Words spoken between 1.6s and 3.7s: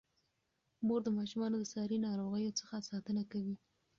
ساري ناروغیو څخه ساتنه کوي.